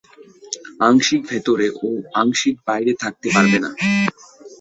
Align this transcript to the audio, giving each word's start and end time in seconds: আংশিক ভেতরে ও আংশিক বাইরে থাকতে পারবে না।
আংশিক 0.81 1.21
ভেতরে 1.29 1.67
ও 1.79 1.89
আংশিক 2.21 2.55
বাইরে 2.67 2.93
থাকতে 3.01 3.27
পারবে 3.35 3.57
না। 3.63 3.69